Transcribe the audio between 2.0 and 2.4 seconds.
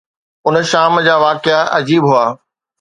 هئا.